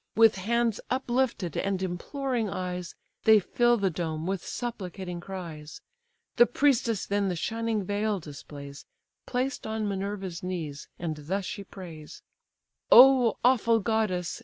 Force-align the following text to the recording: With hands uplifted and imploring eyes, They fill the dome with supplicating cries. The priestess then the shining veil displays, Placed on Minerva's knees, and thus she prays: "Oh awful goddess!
With 0.15 0.33
hands 0.37 0.79
uplifted 0.89 1.55
and 1.55 1.79
imploring 1.83 2.49
eyes, 2.49 2.95
They 3.25 3.39
fill 3.39 3.77
the 3.77 3.91
dome 3.91 4.25
with 4.25 4.43
supplicating 4.43 5.19
cries. 5.19 5.79
The 6.37 6.47
priestess 6.47 7.05
then 7.05 7.29
the 7.29 7.35
shining 7.35 7.83
veil 7.83 8.19
displays, 8.19 8.87
Placed 9.27 9.67
on 9.67 9.87
Minerva's 9.87 10.41
knees, 10.41 10.87
and 10.97 11.15
thus 11.17 11.45
she 11.45 11.63
prays: 11.63 12.23
"Oh 12.91 13.37
awful 13.45 13.79
goddess! 13.79 14.39